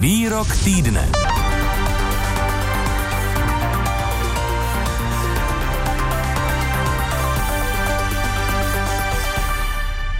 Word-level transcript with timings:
Výrok 0.00 0.48
týdne. 0.64 1.39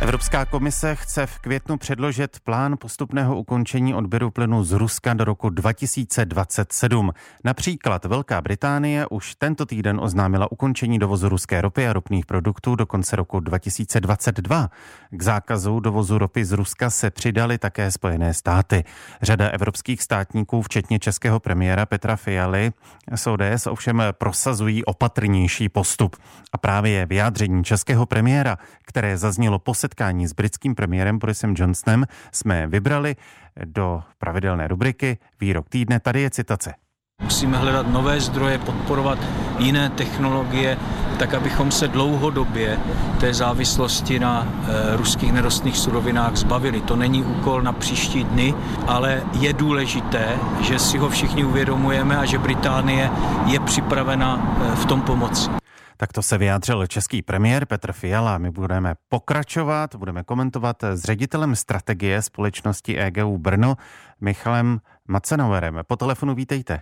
Evropská 0.01 0.45
komise 0.45 0.95
chce 0.95 1.27
v 1.27 1.39
květnu 1.39 1.77
předložit 1.77 2.41
plán 2.45 2.77
postupného 2.81 3.37
ukončení 3.37 3.95
odběru 3.95 4.31
plynu 4.31 4.65
z 4.65 4.73
Ruska 4.73 5.15
do 5.15 5.25
roku 5.25 5.51
2027. 5.51 7.13
Například 7.45 8.05
Velká 8.05 8.41
Británie 8.41 9.07
už 9.07 9.35
tento 9.35 9.67
týden 9.67 10.01
oznámila 10.03 10.53
ukončení 10.53 10.99
dovozu 10.99 11.29
ruské 11.29 11.61
ropy 11.61 11.89
a 11.89 11.93
ropných 11.93 12.27
produktů 12.27 12.75
do 12.75 12.87
konce 12.87 13.17
roku 13.17 13.41
2022. 13.41 14.69
K 15.11 15.23
zákazu 15.23 15.81
dovozu 15.81 16.19
ropy 16.19 16.45
z 16.45 16.53
Ruska 16.53 16.91
se 16.91 17.11
přidali 17.11 17.59
také 17.59 17.91
Spojené 17.91 18.35
státy. 18.35 18.85
Řada 19.23 19.49
evropských 19.49 20.03
státníků, 20.03 20.63
včetně 20.63 20.99
českého 20.99 21.41
premiéra 21.41 21.87
Petra 21.87 22.17
Fialy, 22.17 22.73
z 23.15 23.27
ODS 23.27 23.67
ovšem 23.67 24.03
prosazují 24.13 24.85
opatrnější 24.85 25.69
postup. 25.69 26.17
A 26.53 26.59
právě 26.59 27.07
vyjádření 27.07 27.65
českého 27.65 28.07
premiéra, 28.07 28.57
které 28.87 29.19
zaznělo 29.19 29.59
po 29.59 29.75
setkání 29.91 30.27
s 30.27 30.33
britským 30.33 30.75
premiérem 30.75 31.19
Borisem 31.19 31.55
Johnsonem 31.59 32.07
jsme 32.33 32.67
vybrali 32.67 33.17
do 33.65 34.03
pravidelné 34.19 34.69
rubriky 34.69 35.19
Výrok 35.41 35.69
týdne. 35.69 36.01
Tady 36.01 36.21
je 36.21 36.31
citace. 36.31 36.75
Musíme 37.23 37.59
hledat 37.59 37.87
nové 37.89 38.21
zdroje, 38.21 38.59
podporovat 38.59 39.19
jiné 39.59 39.91
technologie, 39.91 40.79
tak 41.19 41.35
abychom 41.35 41.71
se 41.71 41.89
dlouhodobě 41.89 42.79
té 43.21 43.35
závislosti 43.35 44.19
na 44.19 44.47
e, 44.47 44.97
ruských 44.97 45.33
nerostných 45.33 45.77
surovinách 45.77 46.37
zbavili. 46.37 46.81
To 46.81 46.97
není 46.97 47.25
úkol 47.25 47.63
na 47.63 47.73
příští 47.73 48.25
dny, 48.25 48.55
ale 48.87 49.23
je 49.41 49.53
důležité, 49.53 50.39
že 50.61 50.79
si 50.79 50.99
ho 50.99 51.09
všichni 51.09 51.45
uvědomujeme 51.45 52.17
a 52.17 52.25
že 52.25 52.39
Británie 52.39 53.11
je 53.47 53.61
připravena 53.61 54.39
e, 54.39 54.77
v 54.77 54.87
tom 54.87 55.03
pomoci. 55.03 55.60
Tak 56.01 56.13
to 56.13 56.23
se 56.23 56.39
vyjádřil 56.39 56.87
český 56.87 57.23
premiér 57.23 57.67
Petr 57.67 57.93
Fiala. 57.93 58.39
My 58.39 58.51
budeme 58.51 58.95
pokračovat, 59.09 59.95
budeme 59.95 60.25
komentovat 60.25 60.77
s 60.83 61.05
ředitelem 61.05 61.57
strategie 61.57 62.23
společnosti 62.23 62.99
EGU 62.99 63.39
Brno 63.39 63.75
Michalem 64.21 64.79
Macenauerem. 65.09 65.81
Po 65.89 65.97
telefonu 65.97 66.35
vítejte. 66.35 66.81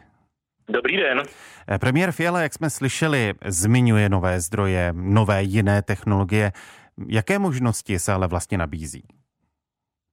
Dobrý 0.69 0.97
den. 0.97 1.23
Premiér 1.81 2.13
Fiala, 2.13 2.41
jak 2.41 2.53
jsme 2.53 2.71
slyšeli, 2.71 3.35
zmiňuje 3.45 4.09
nové 4.09 4.41
zdroje, 4.41 4.93
nové 4.93 5.43
jiné 5.43 5.83
technologie. 5.83 6.53
Jaké 7.09 7.39
možnosti 7.39 7.99
se 7.99 8.13
ale 8.13 8.29
vlastně 8.29 8.59
nabízí? 8.59 9.03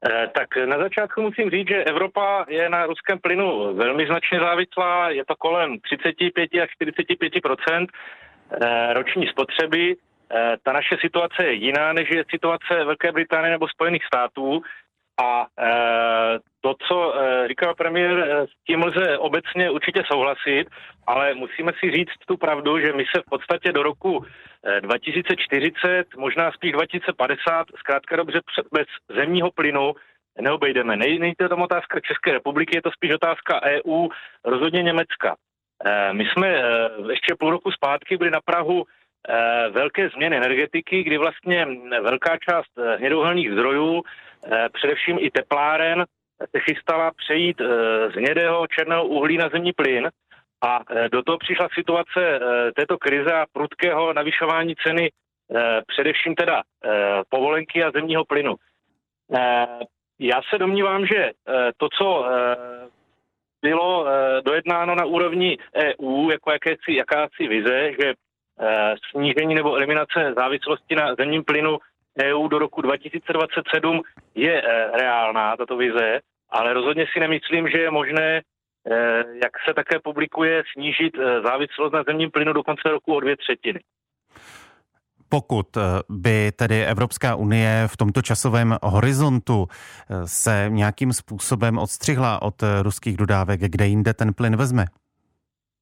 Eh, 0.09 0.27
tak 0.27 0.47
na 0.65 0.77
začátku 0.77 1.21
musím 1.21 1.49
říct, 1.49 1.67
že 1.67 1.83
Evropa 1.83 2.45
je 2.49 2.69
na 2.69 2.85
ruském 2.85 3.19
plynu 3.19 3.75
velmi 3.75 4.07
značně 4.07 4.39
závislá, 4.39 5.09
je 5.09 5.25
to 5.25 5.35
kolem 5.35 5.79
35 5.79 6.49
až 6.63 6.69
45 6.75 7.33
Eh, 7.35 7.39
roční 8.93 9.27
spotřeby. 9.27 9.95
Eh, 10.31 10.55
ta 10.63 10.73
naše 10.73 10.97
situace 11.01 11.43
je 11.43 11.53
jiná, 11.53 11.93
než 11.93 12.09
je 12.09 12.25
situace 12.29 12.83
Velké 12.85 13.11
Británie 13.11 13.51
nebo 13.51 13.67
Spojených 13.67 14.05
států. 14.05 14.61
A 15.23 15.45
eh, 15.59 16.39
to, 16.61 16.73
co 16.87 17.13
říkal 17.47 17.75
premiér, 17.75 18.45
s 18.45 18.65
tím 18.67 18.83
lze 18.83 19.17
obecně 19.17 19.69
určitě 19.69 20.03
souhlasit, 20.11 20.65
ale 21.07 21.33
musíme 21.33 21.71
si 21.79 21.91
říct 21.91 22.11
tu 22.27 22.37
pravdu, 22.37 22.79
že 22.79 22.93
my 22.93 23.03
se 23.15 23.21
v 23.21 23.29
podstatě 23.29 23.71
do 23.71 23.83
roku 23.83 24.25
2040, 24.81 26.15
možná 26.17 26.51
spíš 26.51 26.71
2050, 26.71 27.67
zkrátka 27.79 28.15
dobře 28.15 28.39
bez 28.73 28.87
zemního 29.15 29.51
plynu 29.51 29.93
neobejdeme. 30.41 30.97
Není 30.97 31.33
to 31.37 31.49
tam 31.49 31.61
otázka 31.61 31.99
České 31.99 32.31
republiky, 32.31 32.77
je 32.77 32.81
to 32.81 32.91
spíš 32.91 33.13
otázka 33.13 33.61
EU, 33.63 34.07
rozhodně 34.45 34.83
Německa. 34.83 35.35
Eh, 35.83 36.13
my 36.13 36.25
jsme 36.25 36.47
eh, 36.47 36.89
ještě 37.09 37.35
půl 37.39 37.51
roku 37.51 37.71
zpátky 37.71 38.17
byli 38.17 38.31
na 38.31 38.39
Prahu 38.45 38.83
eh, 38.83 39.69
velké 39.69 40.09
změny 40.09 40.37
energetiky, 40.37 41.03
kdy 41.03 41.17
vlastně 41.17 41.67
velká 42.01 42.37
část 42.49 42.97
hnědouhelných 42.97 43.51
zdrojů, 43.51 44.01
především 44.73 45.17
i 45.19 45.31
tepláren, 45.31 46.05
se 46.39 46.59
chystala 46.59 47.11
přejít 47.11 47.61
z 48.13 48.15
hnědého 48.15 48.67
černého 48.67 49.05
uhlí 49.05 49.37
na 49.37 49.49
zemní 49.49 49.73
plyn 49.73 50.09
a 50.63 50.79
do 51.11 51.23
toho 51.23 51.37
přišla 51.37 51.67
situace 51.73 52.39
této 52.75 52.97
krize 52.97 53.33
a 53.33 53.45
prudkého 53.53 54.13
navyšování 54.13 54.75
ceny 54.75 55.11
především 55.87 56.35
teda 56.35 56.61
povolenky 57.29 57.83
a 57.83 57.91
zemního 57.91 58.25
plynu. 58.25 58.55
Já 60.19 60.41
se 60.49 60.57
domnívám, 60.57 61.05
že 61.05 61.31
to, 61.77 61.87
co 61.97 62.25
bylo 63.65 64.01
uh, 64.01 64.09
dojednáno 64.45 64.95
na 64.95 65.05
úrovni 65.05 65.57
EU 65.75 66.29
jako 66.29 66.51
jakési, 66.51 66.91
jakási 67.01 67.47
vize, 67.47 67.91
že 67.99 68.07
uh, 68.13 68.65
snížení 69.09 69.55
nebo 69.55 69.75
eliminace 69.75 70.33
závislosti 70.35 70.95
na 70.95 71.15
zemním 71.15 71.43
plynu 71.43 71.77
EU 72.23 72.47
do 72.47 72.59
roku 72.59 72.81
2027 72.81 74.01
je 74.35 74.61
uh, 74.61 74.69
reálná, 75.01 75.57
tato 75.57 75.77
vize, 75.77 76.19
ale 76.49 76.73
rozhodně 76.73 77.05
si 77.13 77.19
nemyslím, 77.19 77.69
že 77.69 77.77
je 77.77 77.91
možné, 77.91 78.41
jak 79.43 79.53
se 79.65 79.73
také 79.73 79.99
publikuje, 79.99 80.63
snížit 80.73 81.13
závislost 81.43 81.93
na 81.93 82.03
zemním 82.03 82.31
plynu 82.31 82.53
do 82.53 82.63
konce 82.63 82.89
roku 82.89 83.15
o 83.15 83.19
dvě 83.19 83.37
třetiny. 83.37 83.79
Pokud 85.29 85.77
eh, 85.77 85.81
by 86.09 86.51
tedy 86.51 86.85
Evropská 86.85 87.35
unie 87.35 87.83
v 87.87 87.97
tomto 87.97 88.21
časovém 88.21 88.75
horizontu 88.83 89.67
eh, 89.69 90.15
se 90.25 90.65
nějakým 90.69 91.13
způsobem 91.13 91.77
odstřihla 91.77 92.41
od 92.41 92.63
eh, 92.63 92.83
ruských 92.83 93.17
dodávek, 93.17 93.59
kde 93.59 93.85
jinde 93.85 94.13
ten 94.13 94.33
plyn 94.33 94.55
vezme? 94.55 94.85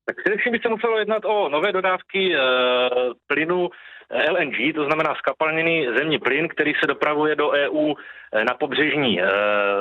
Tak 0.06 0.16
především 0.24 0.52
by 0.52 0.60
se 0.60 0.70
muselo 0.70 0.98
jednat 0.98 1.26
o 1.26 1.50
nové 1.50 1.72
dodávky 1.72 2.36
e, 2.36 2.40
plynu 3.28 3.70
LNG, 4.32 4.76
to 4.76 4.86
znamená 4.86 5.16
skapalněný 5.16 5.88
zemní 5.98 6.20
plyn, 6.20 6.48
který 6.48 6.74
se 6.80 6.88
dopravuje 6.88 7.36
do 7.36 7.50
EU 7.50 7.94
na 8.48 8.54
pobřežní, 8.54 9.22
e, 9.22 9.26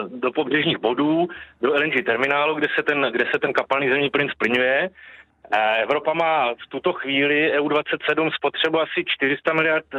do 0.09 0.33
pobřežních 0.33 0.79
bodů, 0.79 1.29
do 1.63 1.75
LNG 1.75 2.05
terminálu, 2.07 2.55
kde 2.55 2.69
se 2.77 2.83
ten, 2.83 3.07
kde 3.13 3.25
se 3.33 3.39
ten 3.39 3.53
kapalný 3.53 3.89
zemní 3.89 4.11
plyn 4.11 4.29
splňuje. 4.29 4.91
Evropa 5.83 6.13
má 6.13 6.55
v 6.55 6.67
tuto 6.69 6.93
chvíli 6.93 7.59
EU27 7.59 8.31
spotřebu 8.35 8.81
asi 8.81 9.05
400 9.07 9.53
miliard 9.53 9.95
e, 9.95 9.99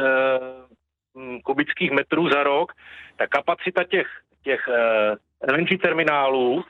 kubických 1.44 1.90
metrů 1.90 2.28
za 2.28 2.42
rok. 2.42 2.72
Ta 3.16 3.26
kapacita 3.26 3.84
těch, 3.84 4.06
těch 4.42 4.68
eh, 4.68 5.52
LNG 5.52 5.82
terminálů 5.82 6.64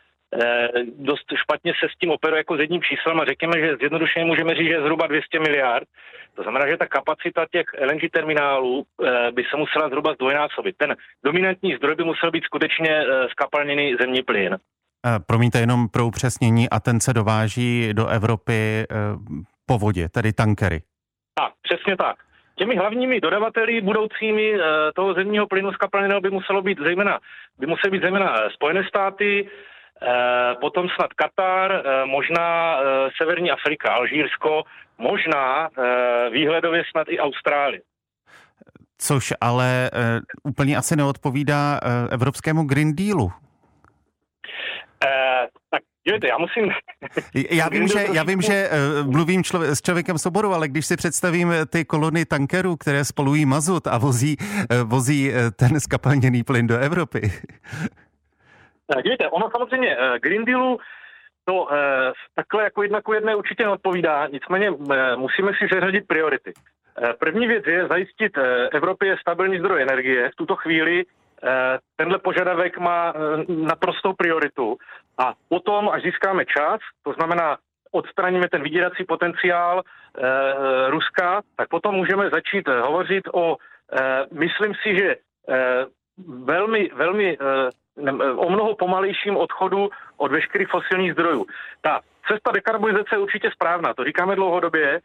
dost 0.99 1.27
špatně 1.37 1.73
se 1.81 1.89
s 1.89 1.99
tím 1.99 2.11
operuje 2.11 2.41
jako 2.41 2.57
s 2.57 2.61
jedním 2.61 2.83
číslem 2.83 3.21
a 3.21 3.25
řekněme, 3.25 3.61
že 3.61 3.77
zjednodušeně 3.77 4.25
můžeme 4.25 4.55
říct, 4.55 4.67
že 4.67 4.75
je 4.75 4.81
zhruba 4.81 5.07
200 5.07 5.39
miliard. 5.39 5.89
To 6.35 6.43
znamená, 6.43 6.69
že 6.69 6.77
ta 6.77 6.87
kapacita 6.87 7.47
těch 7.53 7.67
LNG 7.81 8.11
terminálů 8.13 8.85
by 9.31 9.45
se 9.51 9.57
musela 9.57 9.89
zhruba 9.89 10.15
zdvojnásobit. 10.15 10.77
Ten 10.77 10.97
dominantní 11.25 11.77
zdroj 11.77 11.95
by 11.95 12.05
musel 12.05 12.31
být 12.31 12.45
skutečně 12.45 13.05
skapalněný 13.31 13.97
zemní 14.01 14.23
plyn. 14.23 14.57
Eh, 15.07 15.19
promiňte 15.27 15.59
jenom 15.59 15.89
pro 15.89 16.07
upřesnění, 16.07 16.71
a 16.71 16.81
ten 16.81 17.01
se 17.01 17.13
dováží 17.13 17.95
do 17.95 18.07
Evropy 18.07 18.53
eh, 18.53 18.87
po 19.67 19.79
vodě, 19.79 20.09
tedy 20.09 20.33
tankery. 20.33 20.83
Tak, 21.35 21.53
přesně 21.63 21.97
tak. 21.97 22.17
Těmi 22.57 22.77
hlavními 22.77 23.21
dodavateli 23.21 23.81
budoucími 23.81 24.55
eh, 24.55 24.59
toho 24.95 25.15
zemního 25.15 25.47
plynu 25.47 25.73
z 25.73 25.77
kapalného 25.77 26.21
by 26.21 26.31
muselo 26.31 26.63
být 26.63 26.79
zejména, 26.79 27.19
by 27.59 27.67
musely 27.67 27.91
být 27.91 28.03
zejména 28.03 28.37
Spojené 28.55 28.85
státy, 28.89 29.49
potom 30.61 30.89
snad 30.89 31.13
Katar, 31.13 31.83
možná 32.05 32.79
Severní 33.17 33.51
Afrika, 33.51 33.93
Alžírsko, 33.93 34.63
možná 34.99 35.69
výhledově 36.33 36.83
snad 36.91 37.07
i 37.09 37.19
Austrálie. 37.19 37.81
Což 38.99 39.33
ale 39.41 39.91
úplně 40.45 40.77
asi 40.77 40.97
neodpovídá 40.97 41.81
Evropskému 42.11 42.65
Green 42.65 42.95
Dealu. 42.97 43.33
Eh, 45.05 45.47
tak 45.71 45.83
Dívejte, 46.07 46.29
já 46.29 46.39
musím... 46.39 46.71
Já 47.51 47.69
vím, 47.69 47.89
že, 47.89 48.07
já 48.13 48.23
vím, 48.23 48.41
že 48.43 48.69
uh, 49.03 49.11
mluvím 49.13 49.43
člově- 49.45 49.71
s 49.71 49.83
člověkem 49.83 50.19
soboru, 50.19 50.53
ale 50.53 50.69
když 50.69 50.87
si 50.87 50.97
představím 50.97 51.53
eh, 51.53 51.67
ty 51.67 51.85
kolony 51.85 52.25
tankerů, 52.25 52.77
které 52.77 53.05
spolují 53.05 53.47
mazut 53.47 53.87
a 53.87 53.99
vozí, 53.99 54.37
vozí 54.85 55.33
ten 55.57 55.81
skapalněný 55.81 56.45
plyn 56.45 56.67
do 56.67 56.79
Evropy. 56.79 57.21
Dívejte, 59.05 59.29
ono 59.29 59.51
samozřejmě 59.51 59.97
Green 60.23 60.45
Dealu 60.45 60.79
to 61.45 61.69
takhle 62.35 62.65
jako 62.65 62.83
jedna 62.83 63.03
ku 63.03 63.13
jedné 63.13 63.37
určitě 63.37 63.63
neodpovídá, 63.65 64.27
nicméně 64.27 64.71
musíme 65.17 65.53
si 65.53 65.69
seřadit 65.75 66.07
priority. 66.07 66.53
První 67.19 67.47
věc 67.47 67.65
je 67.67 67.89
zajistit 67.89 68.33
Evropě 68.73 69.17
stabilní 69.21 69.59
zdroj 69.59 69.83
energie. 69.83 70.31
V 70.31 70.37
tuto 70.37 70.57
chvíli 70.57 71.05
Eh, 71.05 71.24
tenhle 71.97 72.19
požadavek 72.19 72.79
má 72.79 73.13
eh, 73.13 73.45
naprostou 73.49 74.13
prioritu 74.13 74.77
a 75.19 75.35
potom, 75.49 75.89
až 75.89 76.03
získáme 76.03 76.45
čas, 76.45 76.81
to 77.03 77.13
znamená 77.13 77.57
odstraníme 77.95 78.49
ten 78.49 78.63
vydírací 78.63 79.05
potenciál 79.05 79.83
e, 79.83 80.91
Ruska, 80.91 81.43
tak 81.57 81.69
potom 81.69 81.95
můžeme 81.95 82.31
začít 82.31 82.69
hovořit 82.69 83.25
o, 83.33 83.57
e, 83.57 84.27
myslím 84.33 84.75
si, 84.83 84.99
že 84.99 85.09
e, 85.15 85.17
velmi, 86.45 86.91
velmi 86.95 87.39
o 88.37 88.51
mnoho 88.51 88.75
pomalejším 88.77 89.37
odchodu 89.37 89.91
od 90.17 90.33
veškerých 90.33 90.69
fosilních 90.69 91.13
zdrojů. 91.13 91.47
Ta 91.81 92.01
cesta 92.29 92.51
dekarbonizace 92.51 93.15
je 93.15 93.19
určitě 93.19 93.51
správná, 93.51 93.95
to 93.95 94.05
říkáme 94.05 94.37
dlouhodobě. 94.37 95.01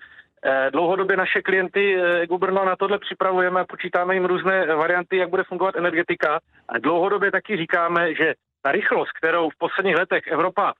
Dlouhodobě 0.72 1.18
naše 1.18 1.42
klienty 1.42 1.98
Guberno 2.30 2.66
na 2.66 2.76
tohle 2.76 3.00
připravujeme 3.00 3.60
a 3.62 3.66
počítáme 3.66 4.14
jim 4.14 4.26
různé 4.26 4.76
varianty, 4.76 5.18
jak 5.18 5.30
bude 5.30 5.44
fungovat 5.44 5.76
energetika. 5.76 6.40
A 6.70 6.80
dlouhodobě 6.80 7.32
taky 7.32 7.58
říkáme, 7.58 8.16
že 8.16 8.34
ta 8.62 8.72
rychlost, 8.72 9.12
kterou 9.12 9.50
v 9.50 9.58
posledních 9.58 9.96
letech 9.96 10.28
Evropa 10.28 10.74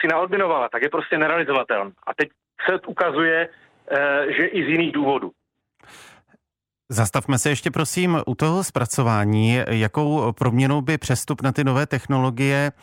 si 0.00 0.08
naodminovala, 0.08 0.68
tak 0.68 0.82
je 0.82 0.88
prostě 0.88 1.18
nerealizovatelná. 1.18 1.90
A 2.06 2.14
teď 2.14 2.28
se 2.68 2.80
ukazuje, 2.86 3.48
že 4.36 4.46
i 4.46 4.64
z 4.64 4.68
jiných 4.68 4.92
důvodů. 4.92 5.30
Zastavme 6.88 7.38
se 7.38 7.48
ještě 7.48 7.70
prosím 7.70 8.22
u 8.26 8.34
toho 8.34 8.64
zpracování, 8.64 9.60
jakou 9.68 10.32
proměnou 10.32 10.80
by 10.80 10.98
přestup 10.98 11.42
na 11.42 11.52
ty 11.52 11.64
nové 11.64 11.86
technologie 11.86 12.72
eh, 12.72 12.80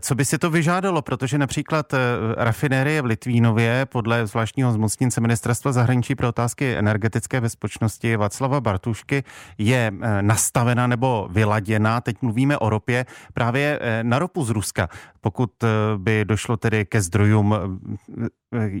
co 0.00 0.14
by 0.14 0.24
si 0.24 0.38
to 0.38 0.50
vyžádalo, 0.50 1.02
protože 1.02 1.38
například 1.38 1.94
eh, 1.94 1.98
rafinérie 2.36 3.02
v 3.02 3.04
Litvínově 3.04 3.86
podle 3.92 4.26
zvláštního 4.26 4.72
zmocněnce 4.72 5.20
ministerstva 5.20 5.72
zahraničí 5.72 6.14
pro 6.14 6.28
otázky 6.28 6.74
energetické 6.74 7.40
bezpečnosti 7.40 8.16
Václava 8.16 8.60
Bartušky 8.60 9.22
je 9.58 9.92
eh, 9.92 10.22
nastavena 10.22 10.86
nebo 10.86 11.28
vyladěna, 11.30 12.00
teď 12.00 12.16
mluvíme 12.22 12.58
o 12.58 12.70
ropě, 12.70 13.04
právě 13.34 13.80
na 14.02 14.18
ropu 14.18 14.44
z 14.44 14.50
Ruska. 14.50 14.88
Pokud 15.20 15.50
by 15.96 16.24
došlo 16.24 16.56
tedy 16.56 16.84
ke 16.84 17.00
zdrojům, 17.00 17.54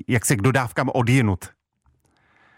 jak 0.08 0.24
se 0.24 0.36
k 0.36 0.42
dodávkám 0.42 0.90
odjinut. 0.94 1.44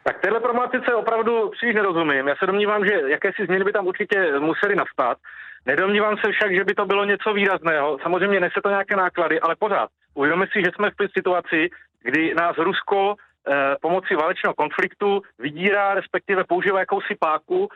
Tak 0.02 0.20
téhle 0.20 0.40
problematice 0.40 0.94
opravdu 0.94 1.50
příliš 1.50 1.75
nerozumím. 1.75 2.28
Já 2.28 2.34
se 2.38 2.46
domnívám, 2.46 2.84
že 2.84 2.92
jakési 3.10 3.44
změny 3.44 3.64
by 3.64 3.72
tam 3.72 3.87
určitě 3.87 4.32
musely 4.40 4.76
nastat. 4.76 5.19
Nedomnívám 5.66 6.16
se 6.16 6.32
však, 6.32 6.54
že 6.54 6.64
by 6.64 6.74
to 6.74 6.86
bylo 6.86 7.04
něco 7.04 7.32
výrazného. 7.32 7.98
Samozřejmě 8.02 8.40
nese 8.40 8.60
to 8.62 8.68
nějaké 8.68 8.96
náklady, 8.96 9.40
ale 9.40 9.56
pořád. 9.58 9.88
Uvědomíme 10.14 10.46
si, 10.52 10.62
že 10.64 10.70
jsme 10.74 10.90
v 10.90 11.12
situaci, 11.18 11.70
kdy 12.02 12.34
nás 12.34 12.56
Rusko 12.58 13.14
eh, 13.14 13.76
pomocí 13.80 14.14
válečného 14.14 14.54
konfliktu 14.54 15.22
vydírá, 15.38 15.94
respektive 15.94 16.44
používá 16.44 16.80
jakousi 16.80 17.14
páku. 17.20 17.68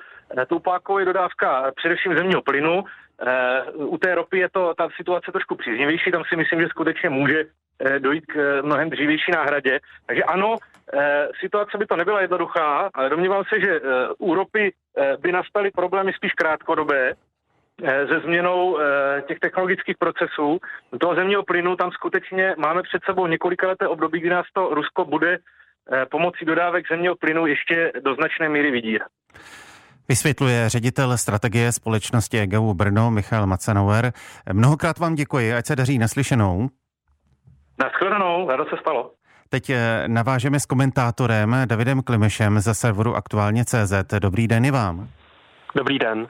Tou 0.46 0.58
pákou 0.58 0.98
je 0.98 1.04
dodávka 1.04 1.72
především 1.76 2.16
zemního 2.16 2.42
plynu. 2.42 2.84
Eh, 3.26 3.62
u 3.72 3.98
té 3.98 4.14
ropy 4.14 4.38
je 4.38 4.48
to 4.48 4.74
ta 4.74 4.88
situace 4.96 5.32
trošku 5.32 5.54
příznivější, 5.54 6.10
tam 6.10 6.22
si 6.28 6.36
myslím, 6.36 6.60
že 6.60 6.68
skutečně 6.68 7.10
může 7.10 7.44
eh, 7.44 7.98
dojít 7.98 8.26
k 8.26 8.62
mnohem 8.62 8.90
dřívější 8.90 9.32
náhradě. 9.32 9.80
Takže 10.06 10.22
ano, 10.22 10.56
situace 11.40 11.78
by 11.78 11.86
to 11.86 11.96
nebyla 11.96 12.20
jednoduchá, 12.20 12.90
ale 12.94 13.10
domnívám 13.10 13.44
se, 13.44 13.60
že 13.60 13.80
u 14.18 14.34
ropy 14.34 14.72
by 15.20 15.32
nastaly 15.32 15.70
problémy 15.70 16.12
spíš 16.12 16.32
krátkodobé, 16.32 17.14
se 17.80 18.20
změnou 18.24 18.78
těch 19.28 19.38
technologických 19.38 19.96
procesů. 19.98 20.58
Do 20.92 20.98
toho 20.98 21.14
zemního 21.14 21.42
plynu 21.42 21.76
tam 21.76 21.90
skutečně 21.90 22.54
máme 22.58 22.82
před 22.82 23.02
sebou 23.04 23.26
několika 23.26 23.68
leté 23.68 23.88
období, 23.88 24.20
kdy 24.20 24.30
nás 24.30 24.46
to 24.52 24.74
Rusko 24.74 25.04
bude 25.04 25.38
pomocí 26.10 26.44
dodávek 26.44 26.84
zemního 26.90 27.16
plynu 27.16 27.46
ještě 27.46 27.92
do 28.04 28.14
značné 28.14 28.48
míry 28.48 28.70
vydírat. 28.70 29.08
Vysvětluje 30.08 30.68
ředitel 30.68 31.18
strategie 31.18 31.72
společnosti 31.72 32.38
EGU 32.38 32.74
Brno 32.74 33.10
Michal 33.10 33.46
Macanauer. 33.46 34.12
Mnohokrát 34.52 34.98
vám 34.98 35.14
děkuji, 35.14 35.54
ať 35.54 35.66
se 35.66 35.76
daří 35.76 35.98
naslyšenou. 35.98 36.68
Naschledanou, 37.78 38.50
rádo 38.50 38.64
se 38.64 38.76
stalo. 38.80 39.10
Teď 39.48 39.70
eh, 39.70 40.04
navážeme 40.06 40.60
s 40.60 40.66
komentátorem 40.66 41.56
Davidem 41.64 42.02
Klimešem 42.02 42.60
ze 42.60 42.74
serveru 42.74 43.14
Aktuálně 43.14 43.64
CZ. 43.64 43.92
Dobrý 44.18 44.48
den 44.48 44.64
i 44.64 44.70
vám. 44.70 45.08
Dobrý 45.74 45.98
den. 45.98 46.26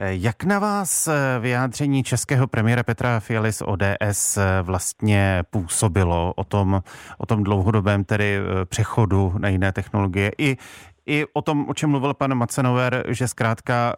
Eh, 0.00 0.14
jak 0.14 0.44
na 0.44 0.58
vás 0.58 1.08
eh, 1.08 1.38
vyjádření 1.40 2.02
českého 2.02 2.46
premiéra 2.46 2.82
Petra 2.82 3.20
Fialy 3.20 3.52
z 3.52 3.62
ODS 3.62 4.38
vlastně 4.62 5.42
působilo 5.50 6.32
o 6.36 6.44
tom, 6.44 6.82
o 7.18 7.26
tom 7.26 7.44
dlouhodobém 7.44 8.04
tedy 8.04 8.38
přechodu 8.64 9.34
na 9.38 9.48
jiné 9.48 9.72
technologie 9.72 10.32
i, 10.38 10.56
i 11.06 11.24
o 11.32 11.42
tom, 11.42 11.68
o 11.68 11.74
čem 11.74 11.90
mluvil 11.90 12.14
pan 12.14 12.34
Macenover, 12.34 13.04
že 13.08 13.28
zkrátka 13.28 13.94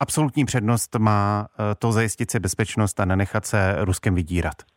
absolutní 0.00 0.44
přednost 0.44 0.96
má 0.98 1.48
to 1.78 1.92
zajistit 1.92 2.30
si 2.30 2.40
bezpečnost 2.40 3.00
a 3.00 3.04
nenechat 3.04 3.46
se 3.46 3.76
Ruskem 3.78 4.14
vydírat? 4.14 4.75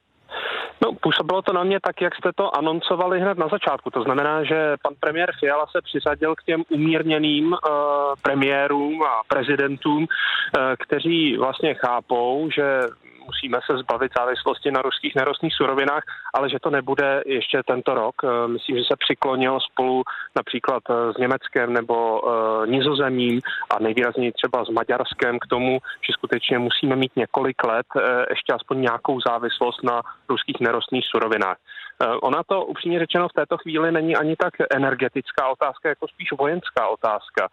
Působilo 1.01 1.41
to 1.41 1.53
na 1.53 1.63
mě 1.63 1.79
tak, 1.79 2.01
jak 2.01 2.15
jste 2.15 2.29
to 2.35 2.55
anoncovali 2.55 3.19
hned 3.19 3.37
na 3.37 3.47
začátku. 3.47 3.89
To 3.89 4.03
znamená, 4.03 4.43
že 4.43 4.75
pan 4.83 4.93
premiér 4.99 5.31
Fiala 5.39 5.65
se 5.71 5.81
přisadil 5.81 6.35
k 6.35 6.43
těm 6.43 6.63
umírněným 6.69 7.51
uh, 7.51 7.57
premiérům 8.21 9.03
a 9.03 9.21
prezidentům, 9.27 10.03
uh, 10.03 10.07
kteří 10.79 11.37
vlastně 11.37 11.73
chápou, 11.73 12.49
že 12.55 12.63
musíme 13.29 13.59
se 13.65 13.77
zbavit 13.77 14.11
závislosti 14.17 14.71
na 14.71 14.81
ruských 14.81 15.15
nerostných 15.15 15.53
surovinách, 15.53 16.03
ale 16.33 16.49
že 16.49 16.59
to 16.59 16.69
nebude 16.69 17.23
ještě 17.25 17.61
tento 17.67 17.93
rok. 17.93 18.15
Eh, 18.23 18.47
myslím, 18.47 18.77
že 18.77 18.83
se 18.83 18.95
přiklonil 19.05 19.59
spolu 19.59 20.03
například 20.35 20.83
eh, 20.89 21.13
s 21.13 21.17
Německem 21.17 21.73
nebo 21.73 22.21
uh, 22.21 22.65
Nizozemím 22.65 23.41
a 23.69 23.79
nejvýrazněji 23.79 24.31
třeba 24.31 24.65
s 24.65 24.69
Maďarskem 24.69 25.39
k 25.39 25.47
tomu, 25.47 25.79
že 26.05 26.13
skutečně 26.13 26.59
musíme 26.59 26.95
mít 26.95 27.11
několik 27.15 27.63
let 27.63 27.87
ještě 28.29 28.53
aspoň 28.53 28.81
nějakou 28.81 29.19
závislost 29.27 29.83
na 29.83 30.01
ruských 30.29 30.59
nerostných 30.59 31.05
surovinách. 31.11 31.57
Ona 32.21 32.43
to 32.43 32.65
upřímně 32.65 32.99
řečeno 32.99 33.27
v 33.27 33.33
této 33.33 33.57
chvíli 33.57 33.91
není 33.91 34.15
ani 34.15 34.35
tak 34.35 34.53
energetická 34.75 35.47
otázka, 35.47 35.89
jako 35.89 36.07
spíš 36.07 36.29
vojenská 36.31 36.87
otázka. 36.87 37.47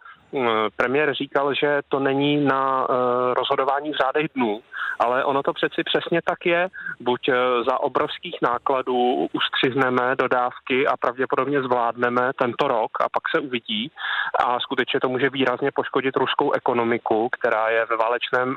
Premiér 0.75 1.13
říkal, 1.13 1.53
že 1.53 1.81
to 1.89 1.99
není 1.99 2.45
na 2.45 2.87
rozhodování 3.33 3.91
v 3.91 3.95
řádech 3.95 4.27
dnů, 4.35 4.61
ale 4.99 5.25
ono 5.25 5.43
to 5.43 5.53
přeci 5.53 5.83
přesně 5.83 6.21
tak 6.21 6.45
je. 6.45 6.69
Buď 6.99 7.29
eh, 7.29 7.33
za 7.69 7.79
obrovských 7.79 8.37
nákladů 8.41 9.27
ustřihneme 9.33 10.15
dodávky 10.15 10.87
a 10.87 10.97
pravděpodobně 10.97 11.61
zvládneme 11.61 12.31
tento 12.35 12.67
rok 12.67 12.91
a 13.01 13.03
pak 13.09 13.23
se 13.35 13.39
uvidí. 13.39 13.91
A 14.39 14.59
skutečně 14.59 14.99
to 14.99 15.09
může 15.09 15.29
výrazně 15.29 15.71
poškodit 15.71 16.15
ruskou 16.15 16.51
ekonomiku, 16.51 17.29
která 17.39 17.69
je 17.69 17.85
ve 17.85 17.97
válečném 17.97 18.55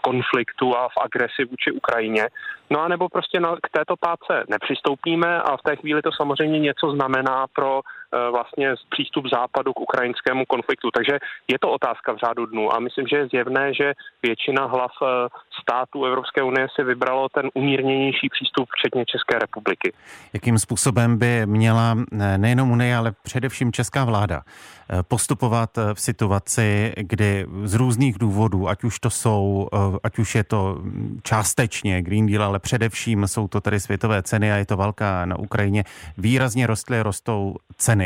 konfliktu 0.00 0.76
a 0.76 0.88
v 0.88 0.96
agresi 1.04 1.44
vůči 1.44 1.70
Ukrajině. 1.72 2.28
No 2.70 2.82
a 2.82 2.88
nebo 2.88 3.08
prostě 3.08 3.40
na, 3.40 3.56
k 3.62 3.68
této 3.70 3.94
páce 3.96 4.44
nepřistoupíme 5.06 5.42
a 5.42 5.56
v 5.56 5.62
té 5.62 5.76
chvíli 5.76 6.02
to 6.02 6.10
samozřejmě 6.12 6.58
něco 6.58 6.90
znamená 6.90 7.46
pro 7.54 7.80
vlastně 8.30 8.74
přístup 8.90 9.26
západu 9.32 9.72
k 9.72 9.80
ukrajinskému 9.80 10.44
konfliktu. 10.46 10.90
Takže 10.90 11.18
je 11.48 11.58
to 11.58 11.70
otázka 11.70 12.12
v 12.12 12.16
řádu 12.16 12.46
dnů 12.46 12.74
a 12.74 12.78
myslím, 12.78 13.06
že 13.06 13.16
je 13.16 13.28
zjevné, 13.28 13.74
že 13.74 13.92
většina 14.22 14.66
hlav 14.66 14.92
uh, 15.02 15.08
států 15.60 16.04
Evropské 16.04 16.42
unie 16.42 16.66
si 16.74 16.84
vybralo 16.84 17.28
ten 17.28 17.50
umírněnější 17.54 18.28
přístup, 18.28 18.68
včetně 18.78 19.04
České 19.06 19.38
republiky. 19.38 19.92
Jakým 20.32 20.58
způsobem 20.58 21.18
by 21.18 21.46
měla 21.46 21.96
nejenom 22.36 22.70
Unie, 22.70 22.96
ale 22.96 23.12
především 23.22 23.72
česká 23.72 24.04
vláda 24.04 24.42
eh, 24.42 25.02
postupovat 25.02 25.78
eh, 25.78 25.94
v 25.94 26.00
situaci, 26.00 26.92
kdy 26.96 27.46
z 27.64 27.74
různých 27.74 28.18
důvodů, 28.18 28.68
ať 28.68 28.84
už 28.84 28.98
to 28.98 29.10
jsou, 29.10 29.68
eh, 29.72 29.98
ať 30.02 30.18
už 30.18 30.34
je 30.34 30.44
to 30.44 30.78
částečně 31.22 32.02
Green 32.02 32.26
Deal, 32.26 32.42
ale 32.42 32.58
především 32.58 33.28
jsou 33.28 33.48
to 33.48 33.60
tedy 33.60 33.80
světové 33.80 34.22
ceny 34.22 34.52
a 34.52 34.56
je 34.56 34.66
to 34.66 34.76
válka 34.76 35.24
na 35.24 35.38
Ukrajině, 35.38 35.84
výrazně 36.18 36.66
rostly, 36.66 37.02
rostou 37.02 37.56
ceny 37.76 38.05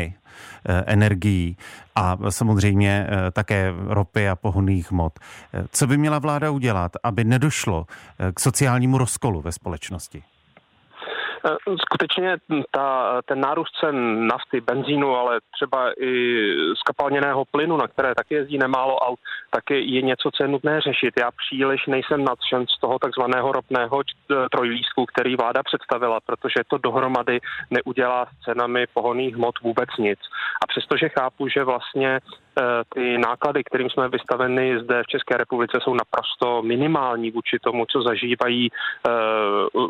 energií 0.85 1.57
a 1.95 2.17
samozřejmě 2.29 3.07
eh, 3.09 3.31
také 3.31 3.73
ropy 3.87 4.29
a 4.29 4.35
pohonných 4.35 4.91
hmot. 4.91 5.19
Eh, 5.53 5.63
co 5.71 5.87
by 5.87 5.97
měla 5.97 6.19
vláda 6.19 6.51
udělat, 6.51 6.91
aby 7.03 7.23
nedošlo 7.23 7.85
k 8.33 8.39
sociálnímu 8.39 8.97
rozkolu 8.97 9.41
ve 9.41 9.51
společnosti? 9.51 10.23
Eh, 11.45 11.75
skutečně 11.81 12.37
ta, 12.71 13.21
ten 13.25 13.39
nárůst 13.39 13.75
cen 13.79 14.27
nafty, 14.27 14.61
benzínu, 14.61 15.15
ale 15.15 15.39
třeba 15.51 15.91
i 16.01 16.43
skapalněného 16.75 17.45
plynu, 17.45 17.77
na 17.77 17.87
které 17.87 18.15
taky 18.15 18.35
jezdí 18.35 18.57
nemálo 18.57 18.95
aut, 18.95 19.19
taky 19.49 19.79
je 19.79 20.01
něco, 20.01 20.31
co 20.31 20.43
je 20.43 20.47
nutné 20.47 20.81
řešit. 20.81 21.13
Já 21.17 21.31
příliš 21.31 21.87
nejsem 21.87 22.23
nadšen 22.23 22.65
z 22.67 22.79
toho 22.79 22.99
takzvaného 22.99 23.51
ropného 23.51 24.01
trojlístku, 24.51 25.05
který 25.05 25.35
vláda 25.35 25.63
představila, 25.63 26.19
protože 26.25 26.59
to 26.67 26.77
dohromady 26.77 27.39
neudělá 27.71 28.25
s 28.25 28.45
cenami 28.45 28.87
pohoných 28.93 29.35
hmot 29.35 29.59
vůbec 29.61 29.89
nic. 29.99 30.19
A 30.63 30.67
přestože 30.67 31.09
chápu, 31.09 31.47
že 31.47 31.63
vlastně 31.63 32.19
eh, 32.19 32.50
ty 32.93 33.17
náklady, 33.17 33.63
kterým 33.63 33.89
jsme 33.89 34.09
vystaveni 34.09 34.79
zde 34.83 35.03
v 35.03 35.07
České 35.07 35.37
republice, 35.37 35.77
jsou 35.81 35.93
naprosto 35.93 36.61
minimální 36.61 37.31
vůči 37.31 37.59
tomu, 37.63 37.85
co 37.85 38.01
zažívají 38.01 38.69
eh, 38.71 39.11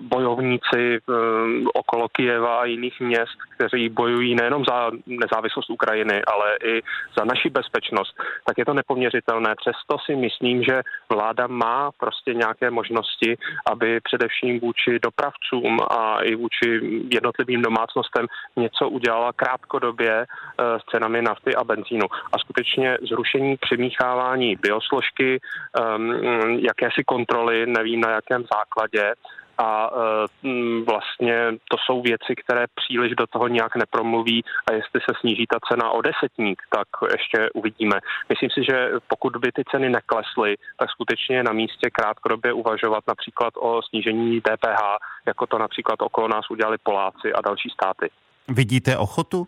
bojovníci 0.01 0.99
Um, 1.07 1.67
okolo 1.73 2.09
Kijeva 2.09 2.61
a 2.61 2.65
jiných 2.65 2.99
měst, 2.99 3.37
kteří 3.55 3.89
bojují 3.89 4.35
nejenom 4.35 4.65
za 4.65 4.91
nezávislost 5.05 5.69
Ukrajiny, 5.69 6.21
ale 6.23 6.57
i 6.63 6.81
za 7.17 7.25
naši 7.25 7.49
bezpečnost, 7.49 8.15
tak 8.45 8.57
je 8.57 8.65
to 8.65 8.73
nepoměřitelné. 8.73 9.55
Přesto 9.55 9.97
si 10.05 10.15
myslím, 10.15 10.63
že 10.63 10.81
vláda 11.09 11.47
má 11.47 11.91
prostě 11.91 12.33
nějaké 12.33 12.71
možnosti, 12.71 13.37
aby 13.71 13.99
především 13.99 14.59
vůči 14.59 14.99
dopravcům 14.99 15.79
a 15.89 16.21
i 16.21 16.35
vůči 16.35 16.81
jednotlivým 17.09 17.61
domácnostem 17.61 18.27
něco 18.55 18.89
udělala 18.89 19.33
krátkodobě 19.33 20.25
s 20.59 20.91
cenami 20.91 21.21
nafty 21.21 21.55
a 21.55 21.63
benzínu. 21.63 22.05
A 22.33 22.39
skutečně 22.51 22.97
zrušení 23.09 23.57
přimíchávání 23.57 24.55
biosložky, 24.55 25.39
um, 25.39 26.11
jakési 26.59 27.03
kontroly, 27.03 27.65
nevím 27.65 28.01
na 28.01 28.11
jakém 28.11 28.43
základě, 28.53 29.13
a 29.57 29.89
e, 29.89 30.83
vlastně 30.83 31.35
to 31.69 31.77
jsou 31.85 32.01
věci, 32.01 32.35
které 32.45 32.65
příliš 32.75 33.11
do 33.15 33.27
toho 33.27 33.47
nějak 33.47 33.75
nepromluví 33.75 34.43
a 34.69 34.73
jestli 34.73 34.99
se 35.01 35.13
sníží 35.19 35.45
ta 35.47 35.57
cena 35.69 35.91
o 35.91 36.01
desetník, 36.01 36.61
tak 36.69 36.87
ještě 37.11 37.49
uvidíme. 37.53 37.97
Myslím 38.29 38.49
si, 38.49 38.63
že 38.69 38.91
pokud 39.07 39.37
by 39.37 39.51
ty 39.51 39.63
ceny 39.71 39.89
neklesly, 39.89 40.55
tak 40.79 40.89
skutečně 40.89 41.35
je 41.35 41.43
na 41.43 41.53
místě 41.53 41.89
krátkodobě 41.89 42.53
uvažovat 42.53 43.03
například 43.07 43.53
o 43.57 43.81
snížení 43.89 44.41
DPH, 44.41 44.81
jako 45.27 45.47
to 45.47 45.57
například 45.57 46.01
okolo 46.01 46.27
nás 46.27 46.45
udělali 46.49 46.77
Poláci 46.83 47.33
a 47.33 47.41
další 47.41 47.69
státy. 47.69 48.09
Vidíte 48.47 48.97
ochotu 48.97 49.47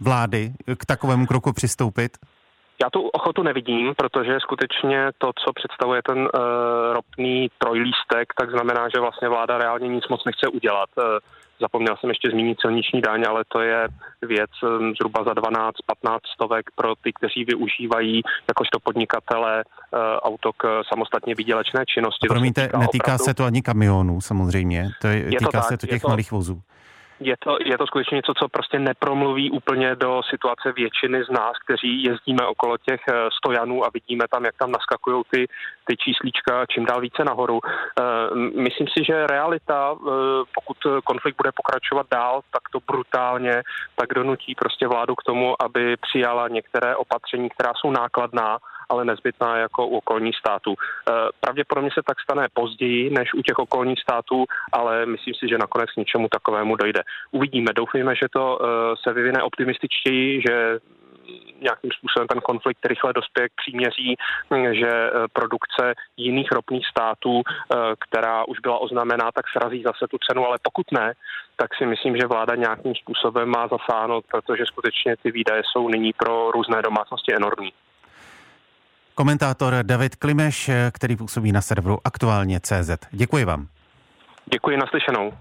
vlády 0.00 0.52
k 0.78 0.86
takovému 0.86 1.26
kroku 1.26 1.52
přistoupit? 1.52 2.12
Já 2.82 2.90
tu 2.90 3.08
ochotu 3.08 3.42
nevidím, 3.42 3.94
protože 3.96 4.40
skutečně 4.40 5.10
to, 5.18 5.30
co 5.44 5.52
představuje 5.52 6.00
ten 6.02 6.18
uh, 6.18 6.28
ropný 6.92 7.48
trojlístek, 7.58 8.26
tak 8.38 8.50
znamená, 8.50 8.88
že 8.94 9.00
vlastně 9.00 9.28
vláda 9.28 9.58
reálně 9.58 9.88
nic 9.88 10.08
moc 10.08 10.24
nechce 10.24 10.48
udělat. 10.48 10.88
Uh, 10.96 11.04
zapomněl 11.60 11.96
jsem 11.96 12.10
ještě 12.10 12.30
zmínit 12.30 12.58
silniční 12.60 13.00
daň, 13.00 13.24
ale 13.28 13.44
to 13.48 13.60
je 13.60 13.88
věc 14.22 14.50
um, 14.62 14.92
zhruba 14.94 15.24
za 15.24 15.32
12-15 15.32 15.72
stovek 16.34 16.70
pro 16.74 16.94
ty, 16.94 17.12
kteří 17.12 17.44
využívají 17.44 18.22
jakožto 18.48 18.78
podnikatele 18.82 19.64
uh, 19.64 20.00
auto 20.22 20.52
k 20.52 20.82
samostatně 20.88 21.34
výdělečné 21.34 21.84
činnosti. 21.94 22.28
Promiňte, 22.28 22.62
netýká 22.62 23.04
opravdu... 23.04 23.24
se 23.24 23.34
to 23.34 23.44
ani 23.44 23.62
kamionů 23.62 24.20
samozřejmě, 24.20 24.90
to 25.00 25.06
je, 25.06 25.16
je 25.16 25.24
týká 25.24 25.46
to 25.46 25.52
tak, 25.52 25.64
se 25.64 25.76
to 25.76 25.86
těch 25.86 26.02
to... 26.02 26.08
malých 26.08 26.32
vozů 26.32 26.62
je 27.20 27.36
to, 27.38 27.58
je 27.64 27.78
to 27.78 27.86
skutečně 27.86 28.16
něco, 28.16 28.34
co 28.34 28.48
prostě 28.48 28.78
nepromluví 28.78 29.50
úplně 29.50 29.96
do 29.96 30.20
situace 30.30 30.72
většiny 30.72 31.24
z 31.24 31.30
nás, 31.30 31.52
kteří 31.64 32.02
jezdíme 32.02 32.46
okolo 32.46 32.76
těch 32.78 33.00
eh, 33.08 33.28
stojanů 33.38 33.84
a 33.84 33.90
vidíme 33.94 34.24
tam, 34.30 34.44
jak 34.44 34.56
tam 34.56 34.70
naskakují 34.70 35.22
ty, 35.30 35.46
ty 35.84 35.96
číslíčka 35.96 36.66
čím 36.66 36.84
dál 36.84 37.00
více 37.00 37.24
nahoru. 37.24 37.60
Eh, 37.64 38.34
myslím 38.60 38.86
si, 38.88 39.04
že 39.04 39.26
realita, 39.26 39.94
eh, 39.94 40.02
pokud 40.54 40.76
konflikt 41.04 41.36
bude 41.36 41.50
pokračovat 41.52 42.06
dál, 42.10 42.40
tak 42.52 42.62
to 42.72 42.78
brutálně 42.86 43.62
tak 43.96 44.08
donutí 44.14 44.54
prostě 44.54 44.86
vládu 44.86 45.14
k 45.14 45.24
tomu, 45.24 45.62
aby 45.62 45.96
přijala 45.96 46.48
některé 46.48 46.96
opatření, 46.96 47.48
která 47.48 47.72
jsou 47.74 47.90
nákladná, 47.90 48.58
ale 48.88 49.04
nezbytná 49.04 49.56
jako 49.56 49.86
u 49.86 49.96
okolních 49.96 50.36
států. 50.36 50.74
Eh, 50.74 51.12
pravděpodobně 51.40 51.90
se 51.94 52.02
tak 52.06 52.20
stane 52.20 52.46
později 52.52 53.10
než 53.10 53.34
u 53.34 53.42
těch 53.42 53.58
okolních 53.58 54.00
států, 54.00 54.44
ale 54.72 55.06
myslím 55.06 55.34
si, 55.34 55.48
že 55.48 55.58
nakonec 55.58 55.90
k 55.90 55.96
ničemu 55.96 56.28
takovému 56.28 56.76
dojde. 56.76 57.02
Uvidíme, 57.30 57.72
doufejme, 57.72 58.14
že 58.14 58.28
to 58.32 58.58
eh, 58.60 58.66
se 59.02 59.12
vyvine 59.12 59.42
optimističtěji, 59.42 60.42
že 60.48 60.78
nějakým 61.60 61.90
způsobem 61.90 62.28
ten 62.28 62.40
konflikt 62.40 62.86
rychle 62.86 63.12
dospěje 63.12 63.48
k 63.48 63.52
příměří, 63.62 64.16
že 64.72 64.90
eh, 64.90 65.10
produkce 65.32 65.94
jiných 66.16 66.52
ropných 66.52 66.86
států, 66.86 67.42
která 67.98 68.48
už 68.48 68.60
byla 68.60 68.78
oznamená, 68.78 69.30
tak 69.34 69.44
srazí 69.48 69.82
zase 69.82 70.06
tu 70.10 70.18
cenu, 70.18 70.46
ale 70.46 70.58
pokud 70.62 70.92
ne, 70.92 71.12
tak 71.56 71.74
si 71.74 71.86
myslím, 71.86 72.16
že 72.16 72.26
vláda 72.26 72.54
nějakým 72.54 72.94
způsobem 72.94 73.48
má 73.48 73.68
zasáhnout, 73.68 74.24
protože 74.30 74.66
skutečně 74.66 75.16
ty 75.16 75.30
výdaje 75.30 75.62
jsou 75.64 75.88
nyní 75.88 76.12
pro 76.12 76.50
různé 76.50 76.82
domácnosti 76.82 77.34
enormní. 77.34 77.72
Komentátor 79.18 79.74
David 79.82 80.16
Klimeš, 80.16 80.70
který 80.92 81.16
působí 81.16 81.52
na 81.52 81.60
serveru 81.60 81.98
aktuálně 82.04 82.60
CZ. 82.60 82.90
Děkuji 83.10 83.44
vám. 83.44 83.66
Děkuji 84.52 84.76
naslyšenou. 84.76 85.32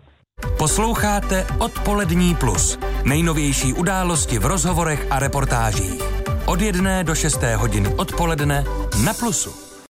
Posloucháte 0.58 1.46
Odpolední 1.60 2.36
plus. 2.36 2.80
Nejnovější 3.06 3.74
události 3.74 4.40
v 4.40 4.46
rozhovorech 4.46 5.08
a 5.12 5.20
reportážích. 5.20 6.02
Od 6.46 6.62
jedné 6.62 7.04
do 7.04 7.16
šesté 7.16 7.56
hodiny 7.56 7.90
odpoledne 7.98 8.64
na 9.06 9.14
Plusu. 9.14 9.67